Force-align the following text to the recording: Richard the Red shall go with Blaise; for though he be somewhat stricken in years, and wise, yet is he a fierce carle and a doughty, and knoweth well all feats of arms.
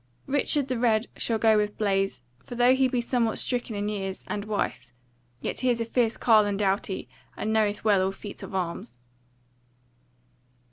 Richard 0.25 0.67
the 0.67 0.79
Red 0.79 1.05
shall 1.15 1.37
go 1.37 1.57
with 1.57 1.77
Blaise; 1.77 2.21
for 2.39 2.55
though 2.55 2.73
he 2.73 2.87
be 2.87 3.01
somewhat 3.01 3.37
stricken 3.37 3.75
in 3.75 3.87
years, 3.87 4.23
and 4.27 4.45
wise, 4.45 4.93
yet 5.41 5.63
is 5.63 5.77
he 5.79 5.83
a 5.83 5.87
fierce 5.87 6.17
carle 6.17 6.47
and 6.47 6.59
a 6.59 6.63
doughty, 6.63 7.07
and 7.37 7.53
knoweth 7.53 7.83
well 7.83 8.01
all 8.01 8.11
feats 8.11 8.41
of 8.41 8.55
arms. 8.55 8.97